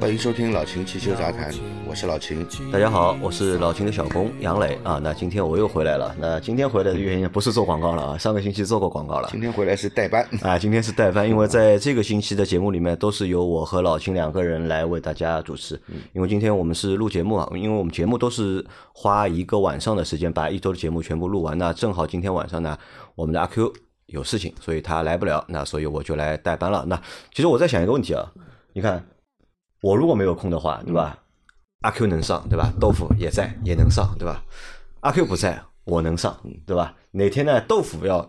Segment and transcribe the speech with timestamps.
[0.00, 1.52] 欢迎收听老秦汽修杂谈，
[1.84, 2.46] 我是老秦。
[2.70, 5.00] 大家好，我是老秦的小工杨磊啊。
[5.02, 6.14] 那今天我又回来了。
[6.20, 9.28] 那今天回来的原因不是做广告了啊，上个星期做过广告了。
[9.32, 15.78] 今天回来是代班啊，今天是代班，因为在这个星期的节目里面都是由我和老秦两个人来为大家主持。
[16.12, 21.58] 因为今天我们是录节目啊，因为我们节目都是花一个晚上的时间把一周的节目全部录完。
[21.58, 22.78] 那正好今天晚上呢，
[23.16, 23.72] 我们的阿 Q
[24.06, 25.44] 有事情，所以他来不了。
[25.48, 26.84] 那所以我就来代班了。
[26.86, 26.96] 那
[27.34, 28.30] 其实我在想一个问题啊，
[28.72, 29.04] 你看
[29.80, 31.18] 我如果没有空的话，对吧？
[31.82, 32.72] 阿 Q 能上，对吧？
[32.80, 34.42] 豆腐也在，也能上，对吧？
[35.00, 36.94] 阿 Q 不在，我能上，对吧？
[37.12, 37.60] 哪天呢？
[37.62, 38.28] 豆腐要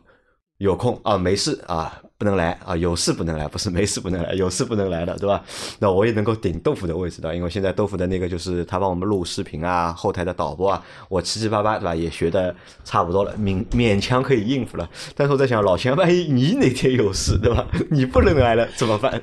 [0.59, 5.43] 有空啊，没事啊，不能来啊，有事不能来，不是没事不能来，有事不能来的，对吧？
[5.79, 14.87] 那我也能够顶豆腐的位置的，因为现在豆腐的那个就是他帮我们录视频啊，后台的导播啊，我七七八八对吧，也学的差不多了，勉勉强可以应付了。
[15.15, 17.65] 但是我在想，老钱，万一你哪天有事，对吧？
[17.89, 19.19] 你不能来了怎么办？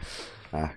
[0.52, 0.72] 啊，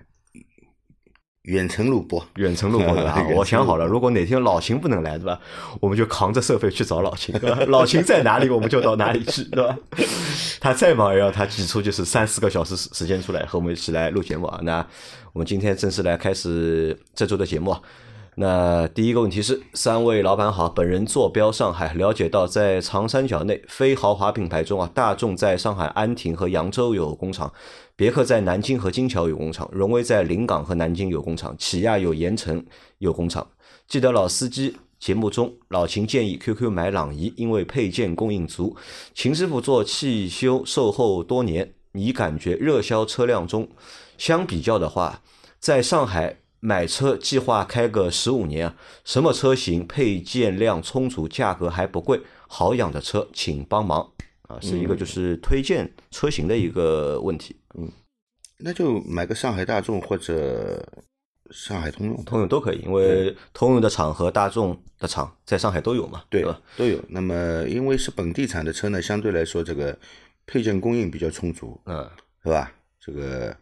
[1.44, 3.26] 远程录播，远程录播对吧？
[3.34, 5.40] 我想好了，如果哪天老秦不能来，对吧？
[5.80, 7.58] 我们就扛着设备去找老秦，对吧？
[7.68, 9.76] 老秦在哪里，我们就到哪里去，对吧？
[10.60, 14.60] 他再忙也要他挤出就是三四个小时时时间出来和我们一起来录节目啊。
[14.62, 14.86] 那
[15.32, 17.80] 我们今天正式来开始这周的节目啊。
[18.36, 27.52] 那第一个问题是，三位老板好，本人坐标上海，了解到在长三角内非豪华品牌中啊，大众在上海安亭和扬州有工厂，
[28.00, 32.64] 别克在南京和金桥有工厂，荣威在临港和南京有工厂，起亚有盐城
[32.96, 33.46] 有工厂。
[33.86, 38.74] 记得老司机节目中，老秦建议 QQ 买朗逸，因为配件供应足。
[39.14, 43.68] 秦师傅做汽修售后多年，你感觉热销车辆中，
[44.16, 45.20] 相比较的话，
[45.58, 54.12] 在上海买车计划开个十五年啊，什么车型配件量充足，价格还不贵，好养的车，请帮忙
[54.50, 54.58] 啊！
[54.60, 57.56] 是一个就是推荐车型的一个问题。
[57.78, 57.90] 嗯
[58.62, 60.86] 那就买个上海大众或者
[61.50, 66.60] 上海通用，通用都可以，因为通用的厂和大众的厂在上海都有嘛，对吧？
[66.76, 67.02] 都有。
[67.08, 69.98] 那么因为是本地产的车呢，相对来说这个
[70.44, 72.06] 配件供应比较充足，嗯
[72.42, 72.70] 是吧？
[73.00, 73.56] 这个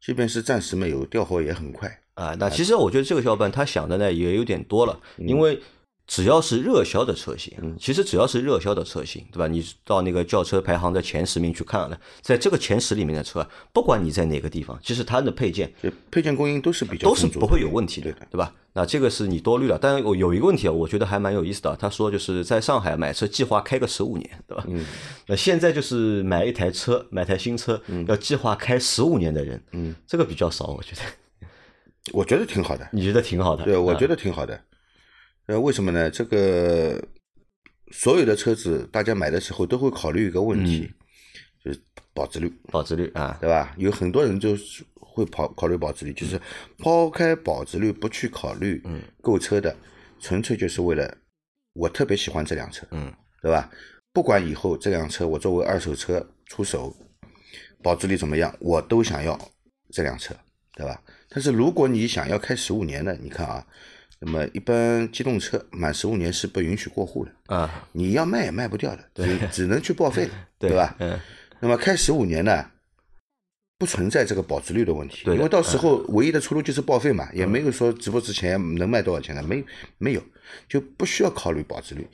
[0.00, 2.00] 即便是暂时没有调货也很快。
[2.14, 5.60] 啊，那其实我觉得这个小伙伴他想的呢也有点多了，因为
[6.08, 9.46] 只要是热销的车型，其实只要是热销的车型，对吧？
[9.46, 18.52] 你到那个轿车排行的前十名去看了，在这个前十里面的车，不管你在哪个地方，其实它的配件就配件供应都是比较都是不会有问题的对吧？
[18.72, 21.76] 那这个是你多虑了，但我有一个问题啊，我觉得还蛮有意思的。
[21.76, 24.64] 他说就是在上海买车计划开个十五年，对吧？
[24.66, 24.82] 嗯，
[25.26, 31.02] 那现在就是买一台车，买台新车，要计划开十五年的人，嗯，这个比较少，我觉得。
[32.14, 32.88] 我觉得挺好的。
[32.92, 33.64] 你觉得挺好的？
[33.64, 34.58] 对，我啊觉得挺好的。
[35.48, 36.10] 呃，为什么呢？
[36.10, 37.02] 这个
[37.90, 40.92] 所有的车子，大家买的时候都会考虑一个问题，
[41.64, 41.80] 就是
[42.12, 43.74] 保值率，保值率啊，对吧？
[43.78, 46.38] 有很多人就是会跑考虑保值率，就是
[46.76, 49.74] 抛开保值率不去考虑，嗯，购车的，
[50.20, 51.16] 纯粹就是为了
[51.72, 53.10] 我特别喜欢这辆车，嗯，
[53.40, 53.70] 对吧？
[54.12, 56.94] 不管以后这辆车我作为二手车出手，
[57.82, 59.38] 保值率怎么样，我都想要
[59.94, 60.36] 这辆车，
[60.74, 61.02] 对吧？
[61.30, 63.66] 但是如果你想要开十五年的，你看啊，
[64.20, 70.96] 那么一般机动车满十五年是不允许过户的，啊，你要卖也卖不掉的，只只能去报废了， 对吧？
[70.98, 71.18] 嗯，
[71.60, 72.68] 那么开十五年呢，
[73.78, 79.64] 不存在这个保值率的问题，因为到时候唯一的出路就是报废嘛，也没有说值不值钱，能卖多少钱的，没
[79.98, 80.22] 没有，
[80.68, 82.04] 就不需要考虑保值率，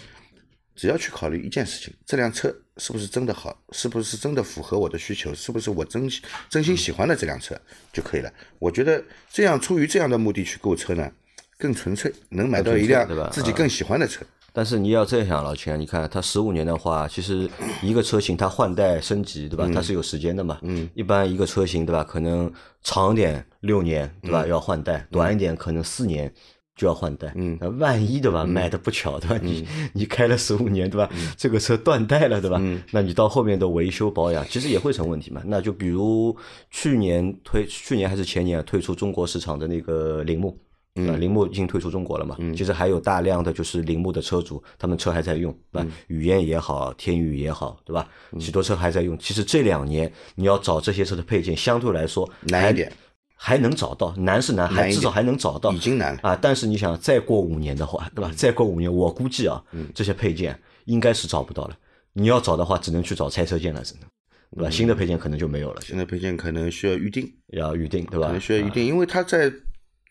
[0.75, 6.07] 只要去考虑一件事情：这辆车是不是真的好，是不是真的符合我的需求，是不是我真
[6.51, 7.59] 真心喜欢的这辆车
[7.95, 8.31] 就可以了。
[8.59, 11.11] 我觉得这样出于这样的目的去购车呢，
[11.59, 14.25] 更纯粹，能买到一辆对吧自己更喜欢的车。
[14.57, 17.51] 但是你要这样想，老钱，你看它十五年的话，其实
[17.83, 19.69] 一个车型它换代升级，对吧？
[19.75, 20.61] 它是有时间的嘛。
[20.63, 20.89] 嗯。
[20.95, 22.05] 一般一个车型，对吧？
[22.05, 22.49] 可能
[22.81, 24.47] 长点六年，对吧？
[24.47, 26.33] 要换代；短一点可能四年
[26.77, 27.33] 就要换代。
[27.35, 29.41] 嗯那万一对吧，买的不巧，对吧？
[29.43, 31.11] 你你开了十五年，对吧？
[31.37, 32.63] 这个车断代了，对吧？
[32.93, 35.43] 那你到后面的维修保养，其实也会成问题嘛。
[35.47, 36.37] 那就比如
[36.71, 40.57] 去年推，去年还是前年推出中国市场的那个铃木。
[40.95, 42.37] 呃，铃木已经退出中国了嘛？
[42.57, 45.89] 其实还有大量的就是铃木的车主，他们车还在用，对吧？
[46.07, 48.09] 雨燕也好，天宇也好，对吧？
[48.39, 49.19] 许多车还在用。
[49.19, 52.93] 其实这两年你要找这些车的配件，相对来说难一点，
[53.35, 56.39] 还能找到，难是难，还至少还能找到，已经难了啊。
[56.41, 58.31] 但是你想再过五年的话，对吧？
[58.37, 59.61] 再过五年，我估计啊，
[59.93, 61.77] 这些配件应该是找不到了。
[62.13, 64.09] 你要找的话，只能去找拆车件了，只能，
[64.57, 64.71] 对吧？
[64.71, 68.29] 新的配件可能就没有了，新的配件可能需要预定，要预定，对吧？
[68.29, 69.53] 可能需要预定，因为它在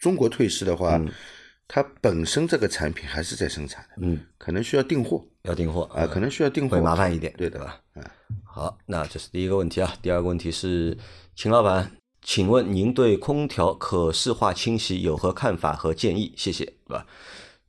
[0.04, 1.00] 中国退市的话，
[1.66, 7.80] 它本身这个产品还是在生产的，嗯，可能需要订货要订货啊，可能需要订货，会麻烦一点，对的对吧？
[7.96, 8.04] 嗯，
[8.44, 9.96] 好，那这是第一个问题啊。
[10.02, 10.98] 第二个问题是，
[11.38, 11.90] 秦老板，
[12.22, 16.34] 请问您对空调可视化清洗有何看法和建议？
[16.36, 17.08] 谢谢，对吧？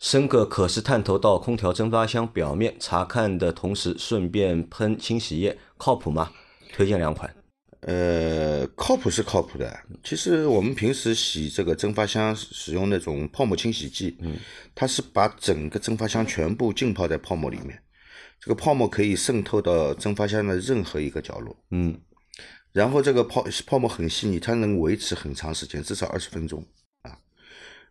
[0.01, 6.33] 伸个可视探头到空调蒸发箱表面查看的同时，顺便喷清洗液，靠谱吗？
[6.73, 7.33] 推荐两款。
[7.87, 9.79] 呃，靠谱是靠谱的。
[10.03, 14.37] 其实我们平时洗这个蒸发箱使用那种泡沫清洗剂，嗯，
[14.75, 17.79] 它是把整个蒸发箱全部浸泡在泡沫里面，
[18.41, 22.01] 这个泡沫可以渗透到蒸发箱的任何一个角落，嗯，
[22.73, 26.67] 然后这个泡泡沫很细腻，它能维持很长时间，至少二十分钟
[27.03, 27.15] 啊，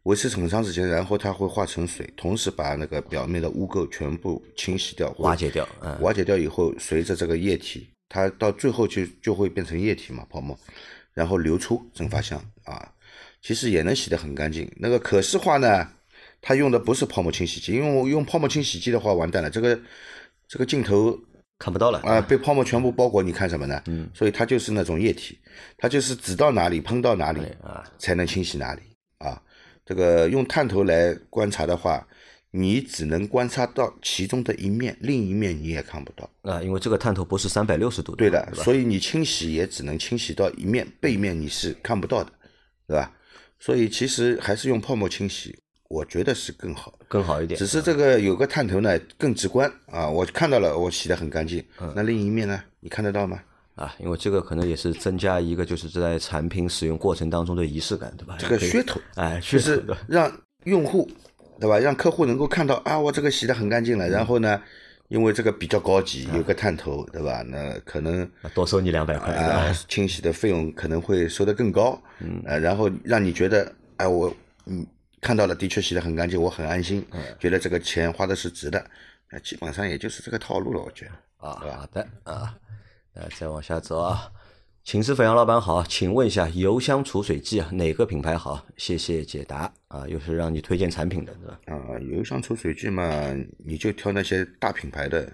[0.04, 10.56] 维持很长时间，然后它会化成水，同时把那个表面的污垢全部清洗掉，瓦解掉，嗯，瓦解掉以后，随着这个液体，它到最后就就会变成液体嘛，泡沫，
[11.16, 12.88] 然后流出蒸发箱啊，
[13.42, 14.72] 其实也能洗得很干净。
[14.76, 15.88] 那个可视化呢，
[16.40, 19.80] 它用的不是泡沫清洗剂，因为我用泡沫清洗剂的话，完蛋了，这个
[20.48, 21.18] 这个镜头
[21.58, 23.82] 看不到了，啊、被泡沫全部包裹，你看什么呢？
[23.88, 25.40] 嗯，所以它就是那种液体，
[25.76, 28.82] 它就是指到哪里喷到哪里啊，才能清洗哪里
[29.18, 29.42] 啊。
[29.84, 32.08] 这个用探头来观察的话，
[32.56, 36.30] 你只能观察到其中的一面，另一面你也看不到。
[36.44, 38.64] 啊，因为这个探头不是三百六十度的，对的，吧？
[38.64, 42.32] 所以你清洗也只能清洗到一面，背面你是看不到的，
[42.88, 43.12] 对吧？
[43.60, 45.58] 所以其实还是用泡沫清洗，
[45.90, 46.94] 我觉得是更好。
[47.08, 47.66] 更好一点只。
[47.66, 51.64] 是这个有个探头呢更直观啊，我看到了，我洗得很干净。
[51.80, 53.40] 嗯那另一面呢，你看得到吗？
[53.74, 58.38] 啊，因为这个可能也是增加一个就是在产品使用过程当中的仪式感，对吧？
[58.38, 60.32] 这个噱头，哎，就是噱头让
[60.66, 61.10] 用户，
[61.60, 61.80] 对吧？
[61.80, 64.08] 让客户能够看到啊，我这个洗得很干净了。
[64.10, 64.62] 然后呢，
[65.08, 67.44] 因为这个比较高级，有个探头，对吧？
[67.48, 74.34] 那可能多收你两百块，清洗的费用可能会收得更高，嗯，呃，然后让你觉得，哎，我
[74.66, 74.86] 嗯
[75.22, 77.06] 看到了，的确洗得很干净，我很安心，
[77.40, 78.86] 觉得这个钱花的是值的，
[79.30, 81.12] 那，基本上也就是这个套路了，我觉得。
[81.48, 82.56] 啊，好的啊，
[83.14, 84.32] 那再往下走啊。
[84.84, 88.68] 秦师傅杨老板好，请问一下油箱除水剂啊，哪个品牌好？
[88.76, 91.60] 谢谢解答啊，又是让你推荐产品的，对吧？
[91.68, 95.32] 啊，油箱除水剂嘛，你就挑那些大品牌的，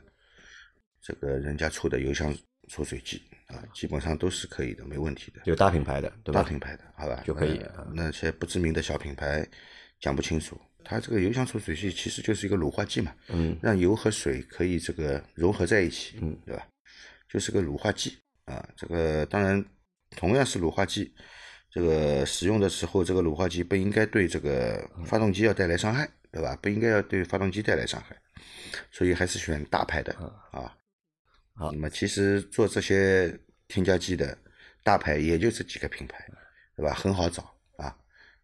[1.02, 2.34] 这个人家出的油箱
[2.68, 5.42] 除水剂啊，基本上都是可以的，没问题的。
[5.46, 6.44] 有大品牌的，对吧？
[6.44, 9.46] 大品牌的，好吧，就可以呃那些不知名的小品牌
[10.00, 10.56] 讲不清楚。
[10.84, 16.68] 它这个油箱除水剂其实就是一个乳化剂嘛，嗯，让油和水可以这个融合在一起，嗯，对吧？
[17.28, 18.16] 就是个乳化剂
[18.50, 18.68] 啊。
[18.76, 19.64] 这个当然
[20.18, 21.14] 同样是乳化剂，
[21.72, 26.58] 这个使用的时候，这个乳化剂不应该对这个发动机要带来伤害，对吧？
[26.62, 28.16] 不应该要对发动机带来伤害，
[28.92, 30.14] 所以还是选大牌的
[30.52, 30.76] 啊。
[31.56, 33.38] 好那么其实做这些
[33.68, 34.38] 添加剂的
[34.84, 36.26] 大牌也就这几个品牌，
[36.76, 36.94] 对吧？
[36.94, 37.44] 很好找
[37.76, 37.96] 啊。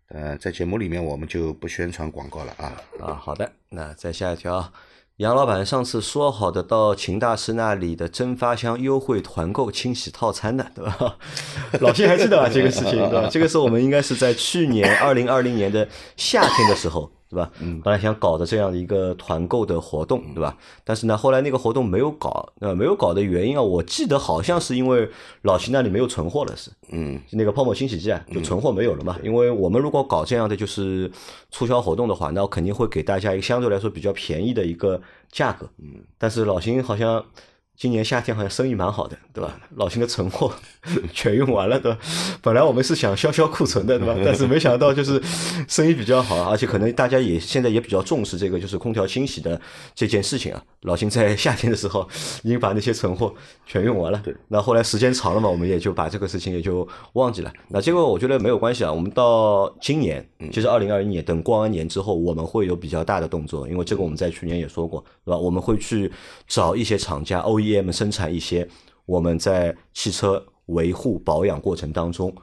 [0.10, 2.82] 呃，在节目里面我们就不宣传广告了啊。
[3.00, 4.74] 啊，好的，那再下一条啊。
[5.18, 11.16] 杨老板上次说好的到秦大师那里的蒸发箱优惠团购清洗套餐的，对吧？
[11.80, 12.50] 老谢还记得吧？
[12.50, 13.30] 这个事情，对吧？
[13.32, 15.88] 这个是我们应该是在去年二零二零年的
[16.18, 17.52] 夏天的时候，对吧？
[17.60, 20.56] 嗯，本来想搞的这样的一个团购的活动，对吧？
[20.84, 25.10] 但是呢，后来那个活动没有搞，呃，没有搞的原因啊，我记得好像是因为
[25.42, 26.72] 老齐那里没有存货了，是。
[26.90, 29.18] 嗯，那个泡沫清洗剂啊，就存货没有了嘛。
[29.24, 31.12] 因为我们如果搞这样的就是
[31.50, 35.02] 促销活动的话，那我肯定会给大家一个相对来说比较便宜的一个
[35.32, 35.68] 价格。
[35.80, 37.26] 嗯，但是老邢好像
[37.78, 39.60] 今年夏天好像生意蛮好的，对吧？
[39.76, 40.54] 老秦的存货
[41.14, 42.00] 全用完了，对吧？
[42.42, 44.16] 本来我们是想消消库存的，对吧？
[44.24, 45.22] 但是没想到就是
[45.68, 49.60] 生意比较好，而且可能大家也现在也比较重视这个就是空调清洗的
[49.94, 50.64] 这件事情啊。
[50.82, 52.08] 老秦在夏天的时候
[52.44, 53.34] 已经把那些存货
[53.66, 54.34] 全用完了，对。
[54.48, 57.52] 那后来时间长了嘛，我们也就把这个事情也就忘记了。
[57.70, 58.94] 那这个我觉得没有关系啊。
[58.94, 65.38] 我们到今年，其实二零二一年等过完年之后，我们会有比较大的动作，因为这个我们在去年也说过，对吧？
[65.38, 66.12] 我们会去
[66.48, 68.68] 找一些厂家 OEM 生产一些
[69.06, 72.34] 我们在汽车维护保养过程当中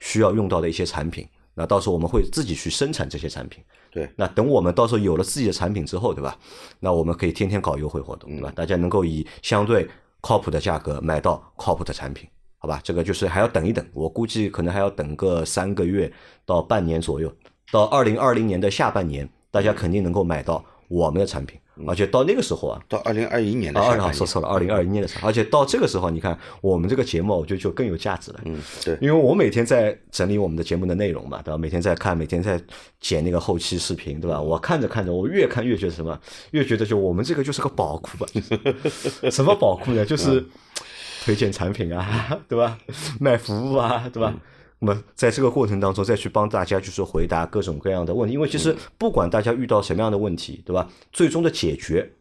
[0.00, 1.26] 需要用到的一些产品。
[1.54, 3.62] 那到时候我们会自己去生产这些产品。
[3.90, 6.38] 对，那等我们到时候有了自己的产品之后，对吧？
[6.80, 8.50] 那我们可以天天搞优惠活动，对吧？
[8.56, 9.86] 大家能够以相对
[10.22, 12.80] 靠谱的价格买到靠谱的产品，好吧？
[12.82, 16.10] 这个就是还要等一等，我估计可能还要等个三个月
[16.46, 17.30] 到半年左右，
[17.70, 21.60] 到二零二零年的下半年，大家肯定能够买到我们的产品。
[21.86, 28.40] 而且到那个时候啊，到二零二一年的啊，说错了，二零二一年的时候，而且到这个时候，你看我们这个节目，我觉得就更有价值了。
[28.44, 31.58] 嗯，对，因为我每天在整理我们的节目的内容嘛，对吧？
[31.58, 32.60] 每天在看，每天在
[33.00, 34.40] 剪那个后期视频，对吧？
[34.40, 36.18] 我看着看着，我越看越觉得什么，
[36.52, 38.28] 越觉得就我们这个就是个宝库啊！
[39.30, 40.04] 什么宝库呢？
[40.04, 40.44] 就是
[41.24, 42.78] 推荐产品啊，对吧？
[43.20, 44.34] 卖服务啊，对吧？
[44.84, 50.88] 那么在这个过程当中，再去帮大家就是回答各种各样的问题，因为其实不管大家遇到什么样的问题，对吧？
[51.12, 52.12] 最终的解决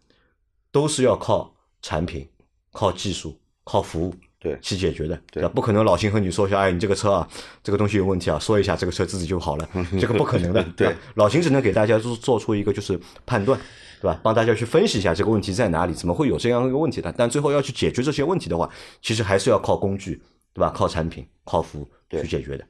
[0.72, 1.52] 都是要靠
[1.82, 2.30] 产品、
[2.72, 5.50] 靠技术、靠服务对去解决的，对吧？
[5.50, 7.28] 不可能老秦和你说一下，哎，你这个车啊，
[7.64, 9.68] 这个东西有问题啊，说一下这个车自己就好了，
[10.00, 10.96] 这个不可能的，对？
[11.16, 13.60] 老秦只能给大家做做出一个就是判断，
[14.00, 14.20] 对吧？
[14.22, 17.12] 帮大家去分析一下这个问题在哪里，怎么会有这样一个问题的？
[17.18, 18.70] 但最后要去解决这些问题的话，
[19.02, 20.22] 其实还是要靠工具，
[20.54, 20.70] 对吧？
[20.76, 22.66] 靠产品、靠服务去解决的。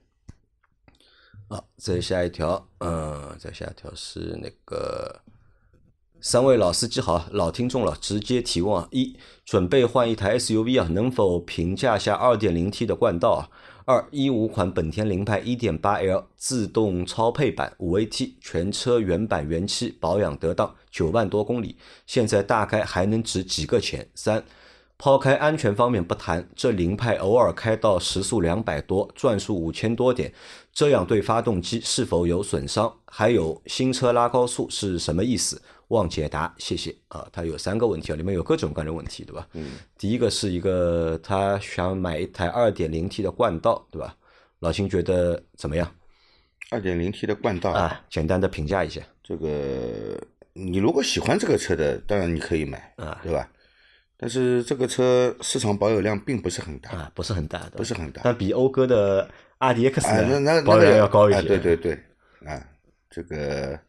[1.50, 5.22] 好，再下一条，嗯，再下一条是那个
[6.22, 13.50] 三位老司机好，老听众了，直接提问啊：一，准备换一台 SUV 啊，能否评价下 2.0T 的冠道啊？
[13.86, 24.08] 二，一五款本田凌派 1.8L 自动超配版五 AT，全车原版原漆，保养得当，九万多公里，现在大概还能值几个钱？
[24.14, 24.42] 三。
[25.02, 30.32] 抛开安全方面不谈，这凌派偶尔开到时速两百多，转速五千多点，
[30.72, 32.96] 这样对发动机是否有损伤？
[33.08, 35.60] 还有新车拉高速是什么意思？
[35.88, 37.28] 望解答，谢谢啊。
[37.34, 39.48] 他有三个问题啊，里面有各种各样的问题，对吧？
[39.54, 39.72] 嗯。
[39.98, 44.16] 第一个是一个他想买一台二点零 T 的冠道，对吧？
[44.60, 45.92] 老秦觉得怎么样
[46.70, 48.00] 二点零 T 的冠道，啊？
[48.08, 50.16] 简单的评价一下这个
[50.54, 53.50] 你如果喜欢这个车的，当然你可以买，啊对吧？
[54.22, 58.22] 但是这个车市场保有量并不是很大，啊，不是很大的，不是很大。
[58.24, 61.40] 但比讴歌的 RDX 啊，那那呢保有量要高一些。
[61.40, 61.94] 啊，对对对，
[62.46, 62.64] 啊，
[63.10, 63.80] 这个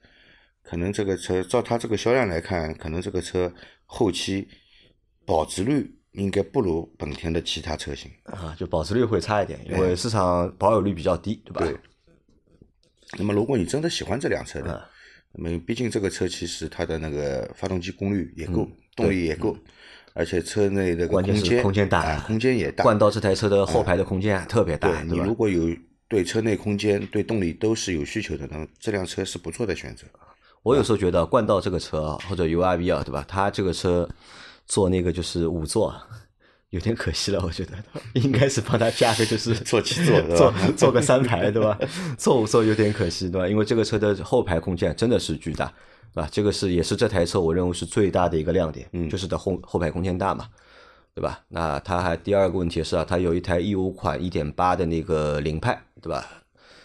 [0.63, 3.53] 可能这个车照它这个销量来看，可能这个车
[3.85, 4.49] 后期
[5.27, 8.11] 保值率应该不如本田的其他车型。
[8.25, 11.61] 啊，就保值率会差一点，因为市场保有率比较低，对吧？
[11.61, 11.79] 对。
[13.19, 14.89] 那么如果你真的喜欢这辆车的，嗯
[15.35, 19.57] 那么毕竟这个车其实它的那个发动机功率也够，动力也够，
[20.15, 22.85] 而且车内这个嗯关键是间空间大啊空间也大。
[22.85, 25.69] 冠道这台车的后排的空间啊特别大，对你如果有
[26.09, 30.05] 对车内空间、对动力都是有需求的，那么这辆车是不错的选择。
[30.63, 33.25] 我有时候觉得冠道这个车啊，或者 URV 啊，对吧？
[33.27, 34.09] 它这个车
[34.67, 36.07] 做那个就是五座啊，
[36.71, 37.73] 有点可惜了，我觉得
[38.13, 41.77] 应该是帮他加个就是坐七座是吧做做个三排，对吧？
[42.17, 43.49] 坐五座有点可惜，对吧？
[43.49, 45.73] 因为这个车的后排空间真的是巨大，
[46.15, 46.29] 对吧？
[46.31, 50.49] 这个是也是这台车我认为是最大的一个亮点，嗯就是的后后排空间大嘛。
[51.15, 51.45] 对吧？
[51.49, 56.27] 那它还第二个问题是啊，它有一台一五款一点八的那个凌派，对吧？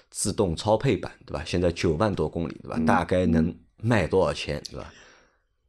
[0.09, 1.41] 自动超配版，对吧？
[1.45, 2.77] 现在九万多公里，对吧？
[2.85, 4.93] 大概能卖多少钱，对吧？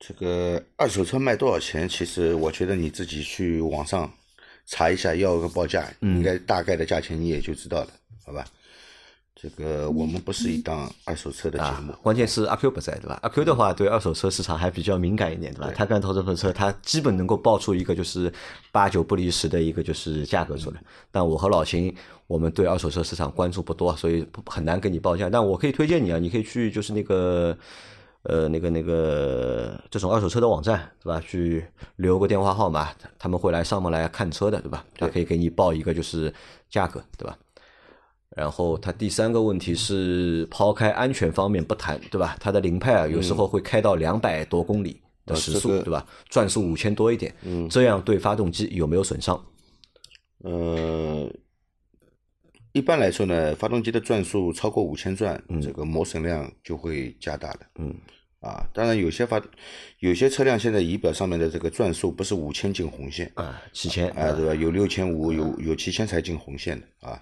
[0.00, 1.88] 这个二手车卖多少钱？
[1.88, 4.10] 其实我觉得你自己去网上
[4.66, 7.88] 查一下，要个报价，嗯应该大概的价钱你也就知道了，
[8.26, 8.44] 好吧？
[9.40, 13.16] 这个我们不是一档二手车的节目，关键是阿 Q 不在，对吧？
[13.23, 15.73] 阿 Q 的话对二手车市场还比较敏感一点，对吧？
[15.76, 18.33] 他看投资的车，他基本能够报出一个就是
[18.73, 20.83] 八九不离十的一个就是价格出来。
[21.12, 21.95] 但我和老秦，
[22.26, 25.30] 我们对二手车市场关注不多，所以很难给你报价。
[25.30, 27.57] 但我可以推荐你啊，你可以去就是那个。
[28.25, 31.23] 呃，那个那个这种二手车的网站，对吧？
[31.25, 31.64] 去
[31.97, 34.85] 留个电话号码，他他们会来上门来看车的，对吧？
[34.99, 36.30] 他可以给你报一个就是
[36.68, 37.38] 价格，对吧？
[38.38, 42.37] 然后它第三个问题是抛开安全方面不谈，对吧？
[42.38, 46.07] 它的凌派啊，有时候会开到两百多公里的时速，对吧？
[46.28, 49.45] 转速五千多一点，嗯这样对发动机有没有损伤？
[50.45, 51.28] 呃，
[52.71, 57.61] 一般来说呢，发动机的转速超过五千转，这个磨损量就会加大的。
[57.80, 57.92] 嗯，
[58.38, 59.42] 啊，当然有些发
[59.99, 64.54] 有些车辆现在仪表上面的这个转速不是五千进红线，啊，七千啊，对吧？
[64.54, 67.21] 有六千五，有有七千才进红线的啊。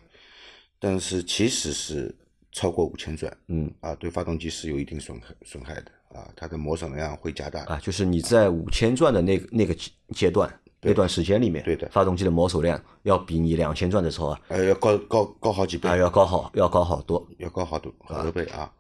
[0.79, 2.15] 但是其实是
[2.53, 7.65] 超过五千转，嗯啊，对发动机是有一定损害损害的啊，它的磨损量会加大。
[7.65, 17.27] 啊，就是你在五千转的那个那个阶阶段那段时间里面，对的发动机的磨损量要比你两千转的时候啊，呃，要高高高好几倍，啊要高好要高好多。
[17.39, 18.73] 要高好多好多倍啊。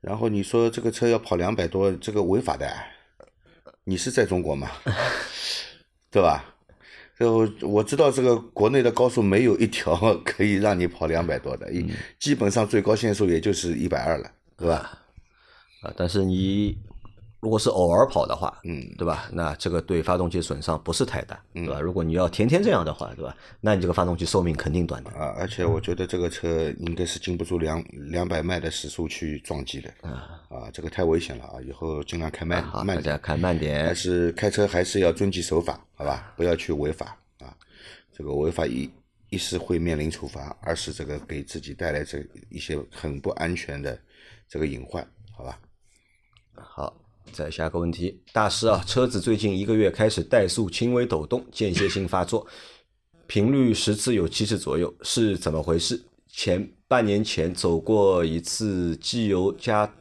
[0.00, 2.72] 然后你说这个车要跑两百多，这个违法的，
[3.84, 4.70] 你是在中国吗？
[6.10, 6.55] 对吧？
[7.18, 11.86] 这我我知道这个国内的高速没有一条 可以让你跑两百多的，一
[12.18, 14.98] 基本上最高限速也就是一百二了，对吧？
[15.82, 16.76] 啊，但是你
[17.46, 19.28] 如果是偶尔跑的话，嗯，对吧？
[19.32, 21.78] 那这个对发动机损伤不是太大，对吧？
[21.78, 23.36] 如果你要天天这样的话，对吧？
[23.60, 25.10] 那你这个发动机寿命肯定短的。
[25.12, 31.62] 啊，而且我觉得这个车应该是经不住两两百迈的时速去撞击的，啊啊，这个太危险了啊！
[31.64, 33.84] 以后尽量开慢好，慢点，大家看慢点。
[33.86, 33.94] 但。
[33.94, 36.34] 是开车还是要遵纪守法，好吧？
[36.36, 37.56] 不要去违法啊！
[38.12, 38.90] 这个违法一
[39.30, 43.96] 一是会面临处罚，二是这个给自己带来这一些很不安全的
[44.48, 45.60] 这个隐患，好吧？
[46.58, 46.92] 好，
[47.32, 52.46] 再下个问题，大师啊，车子最近一个月开始怠速轻微抖动，间歇性发作，
[53.26, 56.02] 频率十次有七次左右，是怎么回事？
[56.28, 59.92] 前半年前走过一次机油加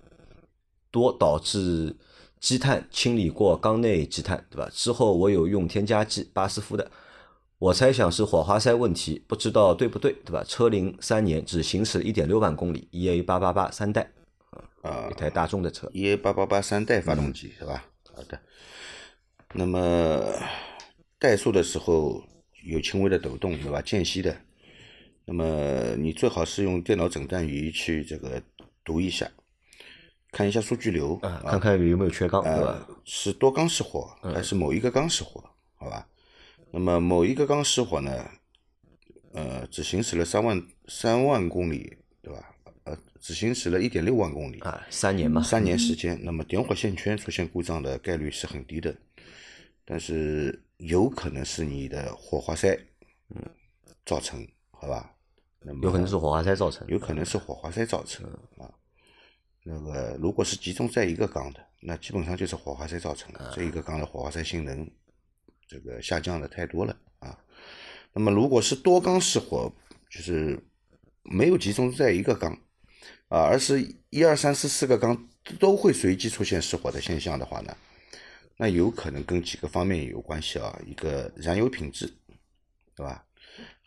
[0.92, 1.96] 多导致
[2.40, 4.70] 积碳，清理过缸内积碳，对吧？
[4.74, 6.90] 之后我有用添加剂，巴斯夫的。
[7.58, 10.44] 我猜想是火花塞问题，不知道对不对，对吧？
[10.46, 14.12] 车龄三年，只行驶一点六万公里，EA 八八八三代，
[14.86, 15.88] 啊一台大众的车。
[15.94, 17.86] ，EA 八八八三代发动机、是吧？
[18.14, 18.40] 好的。
[19.54, 19.80] 那么
[21.20, 22.22] 怠速的时候
[22.66, 23.82] 有轻微的抖动，对吧？
[23.82, 24.36] 间隙的。
[25.26, 28.42] 那么你最好是用电脑诊断仪去这个
[28.84, 29.32] 读一下，
[30.32, 32.86] 看一下数据流啊，看看有没有缺缸，对吧？
[32.88, 35.44] 呃，是多缸失火还是某一个缸失火？
[35.76, 36.08] 好吧。
[36.72, 38.30] 那么某一个缸失火呢，
[39.34, 42.55] 呃，只行驶了三万三万公里，对吧？
[43.26, 48.96] 呃，只行驶了一点六万公里，啊，三年嘛，三年时间，那么点火线圈出现故障的概率是很低的，
[49.84, 52.80] 但是有可能是你的火花塞，
[53.30, 53.42] 嗯，
[54.06, 55.12] 造成，好吧？
[55.62, 56.88] 那么有可能是火花塞造成。
[56.88, 58.26] 有可能是火花塞造成
[58.60, 58.70] 啊。
[59.64, 64.88] 那个如果是集中在一个缸的，那基本上就是火花塞造成的，这一个缸的火花塞性能
[65.68, 67.36] 这个下降的太多了啊。
[68.14, 69.74] 那么如果是多缸失火，
[70.12, 70.64] 就是
[71.24, 72.56] 没有集中在一个缸
[73.30, 75.28] 啊，而是一二三四四个缸
[75.60, 77.76] 都会随机出现失火的现象的话呢，
[78.58, 82.06] 那有可能跟几个方面有关系啊，一个燃油品质，
[82.96, 83.24] 对吧？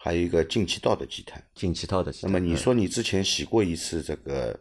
[0.01, 1.43] 还有一个进气道的积碳。
[1.55, 2.31] 进气道的积碳。
[2.31, 4.59] 那么你说你之前洗过一次这个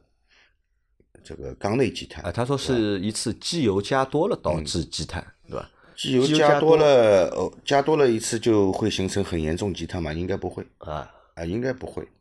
[1.23, 5.69] 这个缸内积碳啊，他说是一次机油加多了导致积碳，对吧？
[5.95, 10.11] 机油加加多了，哦，加多了一次就会形成很严重积碳吗？
[10.13, 12.16] 应该不会啊，啊，应该不会啊。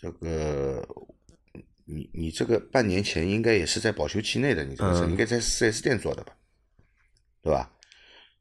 [0.00, 0.86] 这个
[1.84, 6.32] 你你这个半年前应该也是在保修期内的，你这个车嗯应该在四 S 店做的吧？
[7.42, 7.70] 对吧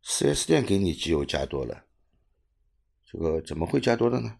[0.02, 1.84] 四 S 店给你机油加多了，
[3.12, 4.34] 这个怎么会加多的呢？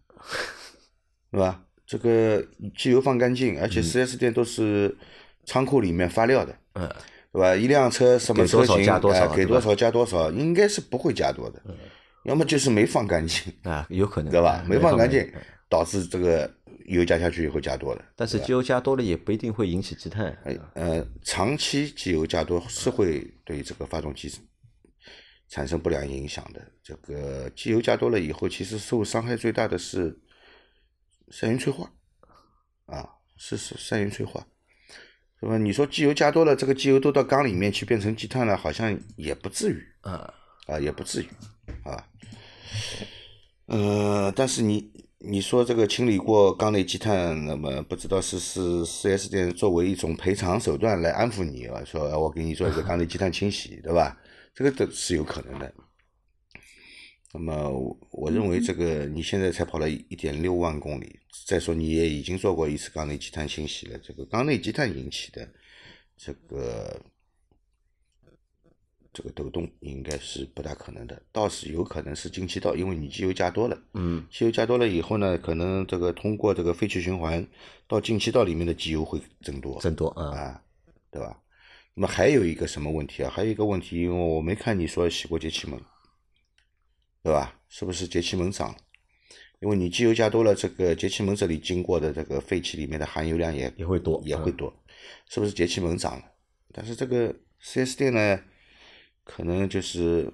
[1.30, 1.62] 对吧？
[1.86, 2.42] 这个
[2.76, 4.96] 机油放干净，而且四 S 店都是
[5.44, 6.88] 仓库里面发料的，嗯，
[7.32, 7.54] 对吧？
[7.54, 11.62] 一辆车什么车型，加多少哎给多少加多少，应该是不会加多的，
[12.24, 14.64] 要么就是没放干净，啊，有可能，对吧？
[14.68, 16.50] 没放干净嗯，导致这个
[16.94, 18.04] 油加下去以后加多了。
[18.16, 20.36] 但是机油加多了也不一定会引起积碳。
[20.44, 24.30] 哎，呃，长期机油加多是会对这个发动机
[25.48, 26.60] 产生不良影响的。
[26.82, 30.18] 这个机油加多了以后，其实受伤害最大的是
[31.30, 31.90] 三元催化，
[32.86, 34.46] 啊，是是三元催化。
[35.42, 35.56] 是吧？
[35.56, 40.34] 你说机油加多了，这个机油都到缸里面去变成积碳了，好像也不至于啊，
[40.66, 41.26] 啊，也不至于
[41.82, 42.06] 啊。
[43.64, 44.92] 呃，但是你
[45.22, 54.18] 你说这个清理过缸内积碳，那么不知道是是四 S 店作为一种赔偿手段来安抚你啊，说呃我给你做一个缸内积碳清洗，对吧？
[54.54, 55.74] 这个都是有可能的。
[57.34, 65.46] 那么我我认为这个你现在才跑了一点六万公里，再说你也已经做过一次缸内积碳清洗了，这个缸内积碳引起的
[66.16, 66.98] 这个
[69.12, 77.46] 这个抖动应该是不大可能的，倒是有可能是进气道，因为你机油加多了，嗯，机油加多了以后呢，可能这个通过这个废气循环
[77.88, 80.62] 到进气道里面的机油会增多，增多啊，啊，
[81.10, 81.40] 对吧？
[81.94, 83.30] 那么还有一个什么问题啊？
[83.30, 85.80] 还有一个问题，因为我没看你说洗过节气门，
[87.22, 87.58] 对吧？
[87.68, 88.76] 是不是节气门脏了？
[89.60, 94.72] 因为你机油加多了，这个节气门这里经过的这个废气里面的含油量也也会多嗯也会多，
[95.28, 96.24] 是不是节气门脏了？
[96.72, 98.40] 但是这个四 S 店呢，
[99.32, 100.28] 可能就是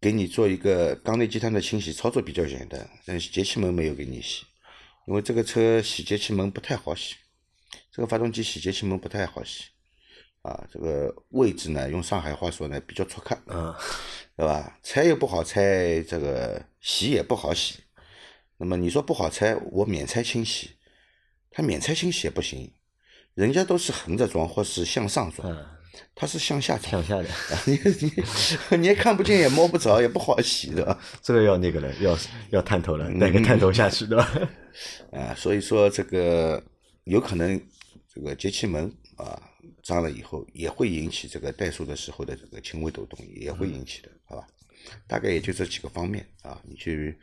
[0.00, 4.44] 给你做一个缸内积碳的清洗，操作比较简单，但是节气门没有给你洗，
[5.06, 7.14] 因为这个车洗节气门不太好洗，
[7.92, 9.66] 这个发动机洗节气门不太好洗，
[10.42, 13.72] 啊，这个位置呢，用上海话说呢，比较出看，嗯，
[14.36, 14.76] 对吧？
[14.82, 17.78] 拆又不好拆，这个洗也不好洗。
[18.56, 20.70] 那么你说不好拆，我免拆清洗，
[21.50, 22.72] 它免拆清洗也不行，
[23.34, 25.75] 人家都是横着装或是向上装，嗯，
[26.14, 27.28] 它是向下装 向，下的，
[27.66, 27.78] 你
[28.70, 30.98] 你你也看不见也摸不着，也不好洗，对吧？
[31.22, 32.18] 这个要那个了，要
[32.50, 34.30] 要探头了，带个探头下去，对吧？
[35.12, 36.62] 啊，所以说这个
[37.04, 37.60] 有可能
[38.12, 39.40] 这个节气门啊，
[39.82, 44.46] 脏了以后，也会引起这个怠速的时候的这个轻微抖动，也会引起的，好吧？
[45.06, 47.18] 大概也就这几个方面啊，你去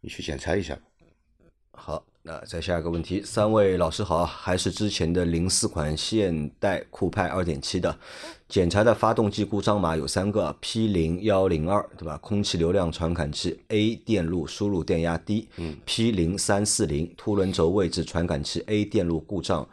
[0.00, 0.82] 你去检查一下吧。
[1.78, 7.96] 好，那再下一个问题，三位老师好，还是之前的零四款现代酷派二点七的，
[8.48, 12.18] 检查的发动机故障码有三个，P 零幺零二对吧？
[12.18, 19.66] 空气流量传感器 A 电路输入电压低，嗯，P 零三四零凸轮轴位置传感器 A 电路故障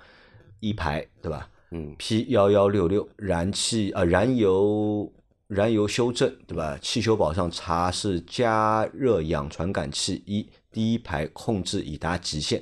[0.59, 1.49] 一排对吧？
[1.71, 5.11] 嗯，P 幺幺六六燃气呃燃油
[5.47, 6.77] 燃油修正对吧？
[6.81, 12.61] 汽修宝上查是加热氧传感器一第一排控制已达极限，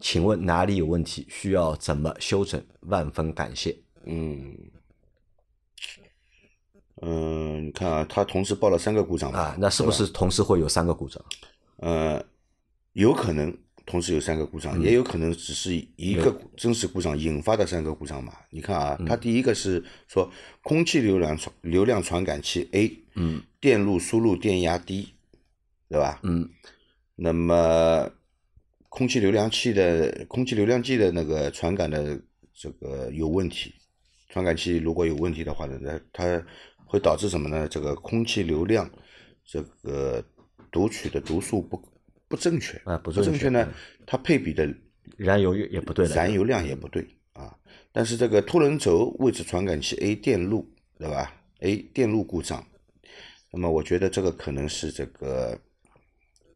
[0.00, 1.26] 请问哪里有问题？
[1.28, 2.58] 需要怎么修整？
[2.80, 3.76] 万分感谢。
[4.06, 4.56] 嗯
[7.02, 11.22] 嗯，你看啊，他同时报了三个故障嘛啊，那是不是同时会有三个故障？
[11.76, 12.24] 呃，
[12.94, 18.32] 有可能同时有三个故障，也有可能只是一个真实故障引发的三个故障嘛。
[18.48, 25.10] 你看啊，它第一个是说空气流量传流量传感器 A，嗯，电路输入电压低，
[25.90, 26.20] 对吧？
[26.22, 26.48] 嗯
[27.22, 28.10] 那么
[28.88, 32.18] 空气流量器的空气流量计的那个传感的
[32.54, 33.74] 这个有问题，
[34.30, 36.42] 传感器如果有问题的话呢，那它
[36.86, 37.68] 会导致什么呢？
[37.68, 38.90] 这个空气流量
[39.44, 40.24] 这个
[40.72, 41.78] 读取的读数不
[42.26, 43.68] 不正确啊不正确不正确呢，
[44.06, 44.66] 它配比的
[45.18, 46.06] 燃油也不对。
[46.08, 47.54] 燃油量也不对啊。
[47.92, 50.66] 但是这个凸轮轴位置传感器 A 电路
[50.98, 52.66] 对吧？A 电路故障，
[53.52, 55.60] 那么我觉得这个可能是这个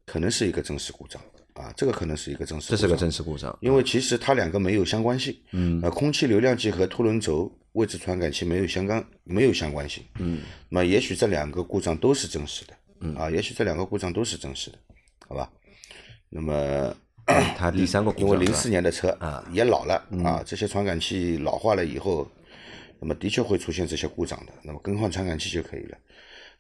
[0.07, 1.23] 可能是一个真实故障
[1.55, 3.57] 啊，这个可能是一个真实故障，这是个真实故障。
[3.61, 5.37] 因为其实它两个没有相关性。
[5.53, 10.03] 嗯呃，空气流量计和凸轮轴位置传感器没有相干，没有相关性。
[10.19, 12.75] 嗯那么也许这两个故障都是真实的。
[13.01, 14.79] 嗯啊，也许这两个故障都是真实的，
[15.29, 15.51] 好吧？
[16.29, 16.95] 那么
[17.57, 22.31] 它第三个故因障因为零四年的车啊也老了啊，这些传感器老化了以后，
[23.01, 24.53] 那么的确会出现这些故障的。
[24.63, 25.99] 那么更换传感器就可以了。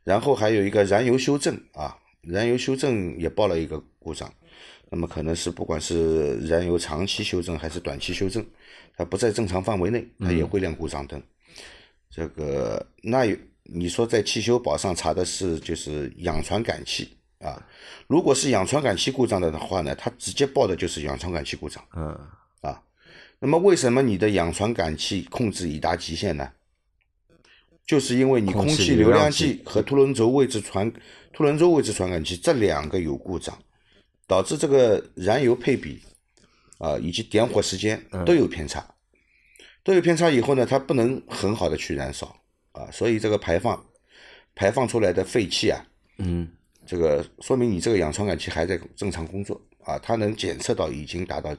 [0.03, 4.33] 然后还有一个燃油修正啊，燃油修正也报了一个故障。
[4.91, 8.45] 那么可能是不管是燃油长期修正还是短期修正，
[8.97, 11.21] 它不在正常范围内，它也会亮故障灯。
[12.11, 17.09] 这个那有你说在汽修宝上查的是就是氧传感器
[17.41, 17.61] 啊，
[18.07, 21.83] 如果是氧传感器故障的话呢，它直接报的就是氧传感器故障。
[21.97, 22.07] 嗯
[22.61, 22.81] 啊。
[23.41, 26.49] 那么为什么你的氧传感器控制已达极限呢？
[27.87, 30.91] 就是因为你空空气气流量计计和凸轮轴位置传
[31.35, 33.59] 凸轮轴位置传感器这两个有故障，
[34.27, 36.01] 导致这个燃油配比
[36.79, 38.83] 啊以及点火时间都有偏差，
[39.83, 42.35] 都有偏差以后呢，它不能很好的去燃烧
[42.73, 43.85] 啊，所以这个排放
[44.55, 45.85] 排放出来的废气啊，
[46.19, 46.49] 嗯。
[46.87, 51.57] 这个说明你这个氧传感器还在正常工作啊，它能检测到已经达到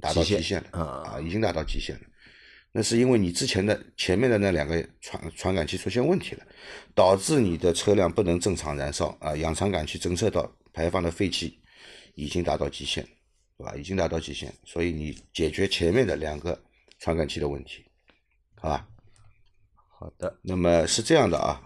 [0.00, 1.02] 达到极限了啊。
[1.04, 2.02] 啊，已经达到极限了。
[2.72, 6.46] 那是因为你之前的前面的那两个传传感器出现问题了，
[6.94, 11.60] 导致你的车辆不能正常燃烧啊，氧传感器侦测到排放的废气
[12.14, 13.04] 已经达到极限，
[13.58, 13.74] 对吧？
[13.76, 16.58] 已经达到极限，所以你解决前面的两个
[16.98, 17.84] 传感器的问题，
[18.54, 18.88] 好吧？
[19.98, 21.62] 好的那么是这样的啊，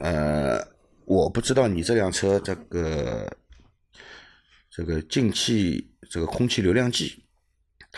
[0.00, 0.58] 呃，
[1.04, 3.36] 我不知道你这辆车这个
[4.68, 7.24] 这个进气这个空气流量计，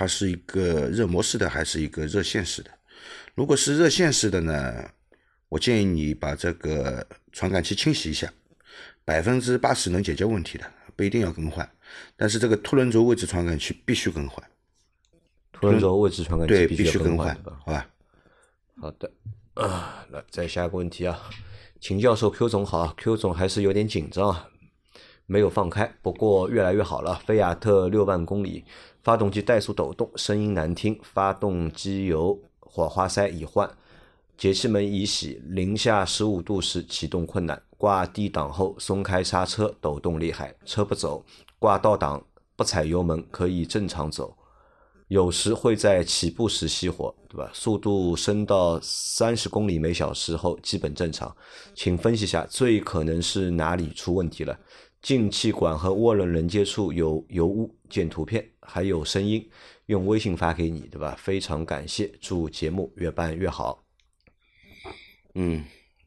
[0.00, 2.70] 它是一个热模式的还是一个热线式的？
[3.34, 4.90] 如果是热线式的呢，
[5.50, 8.32] 我建议你把这个传感器清洗一下，
[9.04, 10.64] 百分之八十能解决问题的，
[10.96, 11.70] 不一定要更换。
[12.16, 14.42] 但是这个凸轮轴位置传感器必须更换，
[15.52, 17.90] 凸轮轴位置传感器对，必须要必须更换，好吧？
[18.80, 19.12] 好的，
[19.52, 21.28] 啊，那再下一个问题啊，
[21.78, 24.48] 秦教授 Q 总好，Q 总还是有点紧张啊，
[25.30, 27.14] 没有放开，不过越来越好了。
[27.24, 28.64] 菲亚特六万公里，
[29.04, 33.70] 发动机怠速抖动，声音难听，发动机油火花塞已换，
[34.36, 41.24] 节气门已洗，零下十五度时启动困难，挂低档后松开刹车抖动厉害，车不走，
[41.60, 42.20] 挂倒档
[42.56, 44.36] 不踩油门可以正常走。
[45.06, 47.48] 有时会在起步时熄火，对吧？
[47.52, 51.32] 速度升到三十公里每小时后基本正常，
[51.72, 54.58] 请分析一下最可能是哪里出问题了？
[55.02, 59.50] 进气管和涡轮连接处有油污，见图片，还有声音，
[59.86, 61.16] 用微信发给你，对吧？
[61.18, 63.84] 非常感谢，祝节目越办越好。
[65.34, 65.64] 嗯，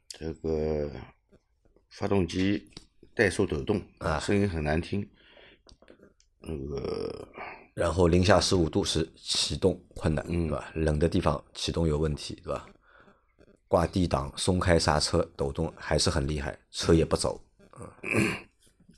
[0.07, 0.91] 这个
[1.89, 2.69] 发动机
[3.15, 5.09] 怠速抖动啊声音很难听。
[6.39, 7.27] 那个
[7.73, 10.71] 然后零下十五度时启动困难，嗯对吧？
[10.75, 12.67] 冷的地方启动有问题，对吧？
[13.67, 17.43] 挂 D 档、松开刹车，抖动还是很厉害，车也不走。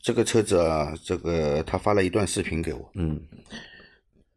[0.05, 3.19] 这个车子啊，这个他发了一段视频给我，嗯。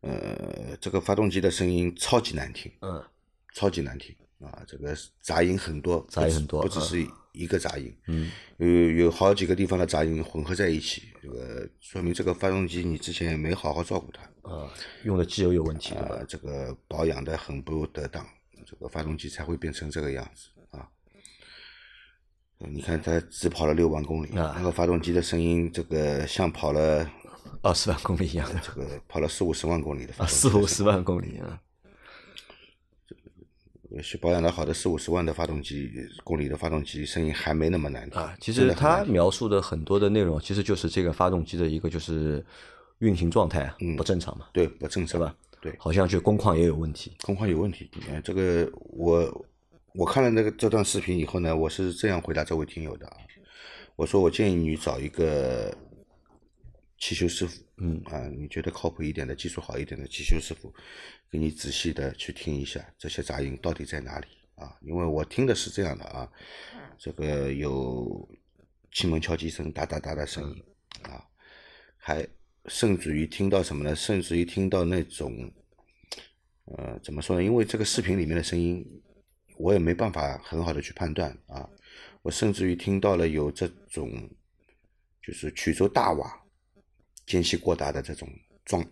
[0.01, 3.05] 呃，这个发动机的声音超级难听，嗯。
[3.53, 4.17] 超级难听。
[4.41, 8.67] 啊，这个杂音很多，杂音很多不只是一个杂音，嗯，有
[9.05, 14.73] 有好几个地方的杂音混合在一起，这个说明这个发动机你之前也没好好照顾它，啊，
[15.05, 15.95] 用的机油有问题？
[15.97, 18.27] 啊，这个保养的很不得当，
[18.65, 20.49] 这个发动机才会变成这个样子
[22.59, 27.09] 你看它只跑了六万公里，啊那个发动机的声音，这个像跑了
[27.63, 31.61] 二十万公里一样的这个跑了四五十万公里的发啊，四五十万公里啊，
[33.91, 35.91] 也许保养的好的四五十万的发动机
[36.25, 42.45] 公里的发动机声音还没那么难听啊，其实他描述的很多的内容，其实就是这个发动机的一个就是
[42.99, 45.35] 运行状态啊不正常嘛，对不正常是吧？
[45.61, 47.89] 对，好像就工况也有问题工况有问题。
[48.09, 49.47] 呃，这个我
[49.99, 53.17] 我看了那个这段视频以后呢，我是这样回答这位听友的啊，
[53.97, 55.77] 我说我建议你找一个
[56.99, 60.73] 汽修师傅，嗯啊，你觉得靠谱一点的、技术好一点的汽修师傅，
[61.29, 64.73] 给你仔细的去听一下这些杂音到底在哪里啊？
[64.83, 66.31] 因为我听的是这样的啊，
[66.97, 68.29] 这个有
[68.93, 70.63] 气门敲击声、哒哒哒的声音
[71.11, 71.27] 啊，
[71.97, 72.25] 还
[72.67, 73.97] 甚至于听到什么呢？
[73.97, 75.53] 甚至于听到那种，
[76.67, 77.43] 呃，怎么说呢？
[77.43, 78.87] 因为这个视频里面的声音，
[79.59, 81.69] 我也没办法很好的去判断啊。
[82.23, 84.11] 我甚至于听到了有这种，
[85.23, 86.41] 就是曲轴大瓦
[87.27, 88.29] 间隙过大的这种
[88.65, 88.85] 撞，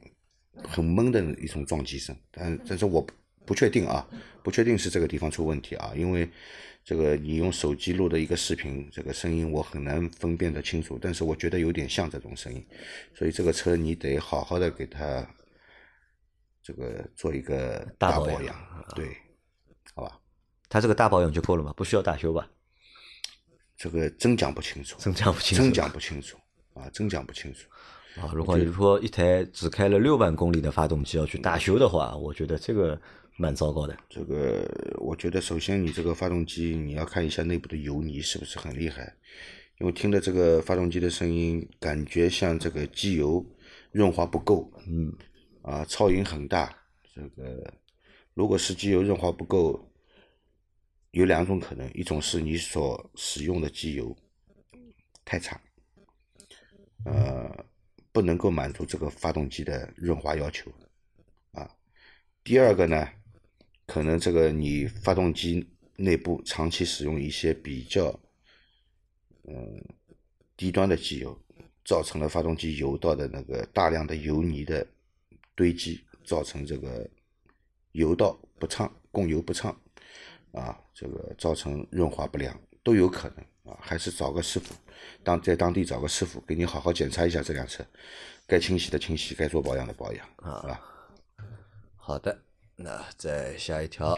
[0.63, 2.17] 很闷的一种撞击声。
[2.31, 3.13] 但但是我不
[3.47, 4.07] 不确定啊，
[4.43, 6.29] 不确定是这个地方出问题啊，因为
[6.85, 12.65] 这个你用手机录的一个视频，这个声音我很难分辨得清楚，但是我觉得有点像这种声音，
[13.15, 15.29] 所以这个车你得好好的给它
[16.63, 18.57] 这个做一个大大保养
[18.95, 19.17] 对？
[20.69, 22.49] 它这个大保养就够了嘛，不需要大修吧？
[23.77, 26.39] 这个真讲不清楚，真讲不清楚真讲不清楚
[26.75, 27.69] 啊，真讲不清楚。
[28.21, 32.99] 啊，如果你说一台只开了六万公里的发动机要去大修的话，我觉得这个
[33.37, 33.95] 蛮糟糕的。
[34.09, 39.15] 这个我觉得，首先你这个发动机你要看一下内部的油泥是不是很厉害，
[39.79, 43.45] 因为听的这个发动机的声音，感觉像这个机油
[43.93, 45.13] 润滑不够，嗯，
[45.61, 46.75] 啊，噪音很大。
[47.15, 47.71] 这个
[48.33, 49.86] 如果是机油润滑不够，
[51.17, 54.15] 有两种可能，一种是你所使用的机油
[55.25, 55.59] 太差，
[57.07, 57.67] 呃，
[58.13, 60.71] 不能够满足这个发动机的润滑要求，
[61.53, 61.75] 啊。
[62.45, 63.09] 第二个呢，
[63.87, 68.21] 可能这个你发动机内部长期使用一些比较，
[69.45, 69.83] 嗯，
[70.55, 71.35] 低端的机油，
[71.83, 74.87] 造成了发动机油道的那个大量的油泥的
[75.55, 77.09] 堆积，造成这个
[77.93, 79.81] 油道不畅，供油不畅，
[80.53, 84.75] 啊，这个造成润滑不良都有可能啊，还是找个师傅，
[85.23, 87.85] 当在当地找个师傅给你好好检查一下这辆车，
[88.47, 90.81] 该清洗的清洗，该做保养的保养，啊
[91.97, 92.39] 好的，
[92.77, 94.17] 那再下一条，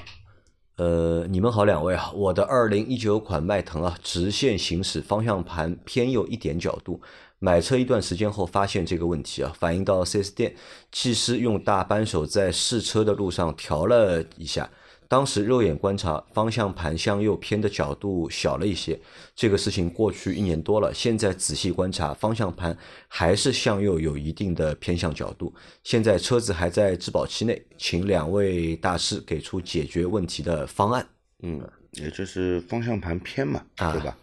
[0.77, 7.01] 呃，你们好，两位啊，我的二零一九款迈腾啊，直线行驶，方向盘偏右一点角度。
[7.41, 10.55] 买车一段时间后，发现这个问题啊，反映到 4S 店，
[10.91, 14.69] 技师用大扳手在试车的路上调了一下，
[15.09, 19.01] 当时肉眼观察，方向盘向右偏的角度小了一些。
[19.35, 22.77] 这个事情过去一年多了，现在仔细观察，方向盘
[23.09, 25.55] 还是向右有一定的偏向角度。
[25.83, 31.09] 现在车子还在质保期内，请两位大师给出解决问题的方案。
[31.43, 34.17] 嗯，也就是方向盘偏嘛，啊对吧？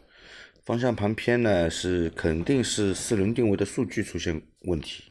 [0.65, 5.03] 方向盘偏呢，是肯定是四轮定位的数据出现问题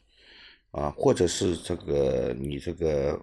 [0.71, 3.21] 啊，或者是这个你这个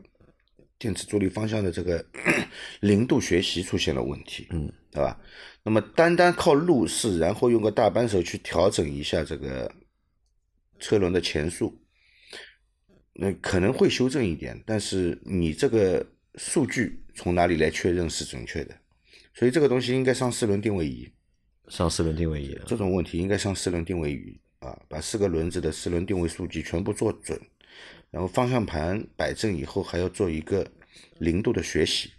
[0.81, 2.03] 电池助力方向的这个
[2.81, 5.21] 零度学习出现了问题，嗯，对吧？
[5.61, 9.71] 那么单单靠路试，然后用个大扳手去调整一下这个
[10.79, 11.79] 车轮的前速，
[13.13, 18.75] 那可能会修正一点，但是你这个数据从哪里来确认是准确的？
[19.35, 21.07] 所以这个东西应该上四轮定位仪，
[21.67, 27.39] 上四轮定位仪，这种问题应该上四轮定位仪啊，把四个轮子的四轮定位数据全部做准，
[28.09, 30.67] 然后方向盘摆正以后还要做一个
[31.19, 32.09] 零度的学习，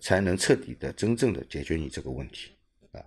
[0.00, 2.50] 才能彻底的、真正的解决你这个问题
[2.92, 3.00] 啊。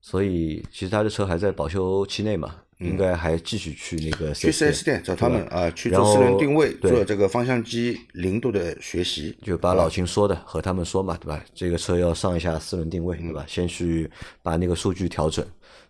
[0.00, 9.36] 所以其实他的车还在保修期内嘛，应该还继续去那个嗯去 4S 店找他们啊，去做四轮定位，做这个方向机零度的学习。
[9.42, 11.44] 就把老秦说的和他们说嘛，对吧？
[11.52, 13.44] 这个车要上一下四轮定位，对吧？
[13.44, 14.08] 嗯先去
[14.42, 15.44] 把那个数据调整，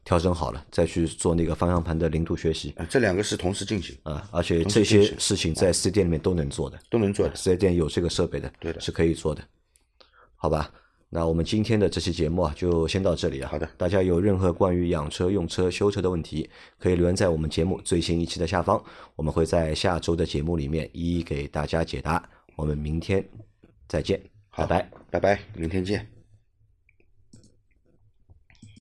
[0.08, 4.26] 调整好了，再去做那个方向盘的零度学习啊，这两个是同时进行，啊。
[4.32, 7.36] 而且这些事情在四 S 店里面都能做的，都能做的。
[7.36, 9.44] 四 S 店有这个设备的，对的是可以做的，
[10.34, 10.72] 好吧？
[11.10, 13.50] 那我们今天的这期节目啊，就先到这里啊。
[13.50, 18.82] 好的大家有任何关于养车、用车、修车的问题，可以留言在我们节目最新一期的下方，
[19.14, 22.26] 我们会在下周的节目里面一一给大家解答。
[22.56, 23.22] 我们明天
[23.86, 24.18] 再见。
[24.48, 24.66] 好。
[24.66, 24.90] 拜拜。
[25.10, 26.17] 拜拜，明天见。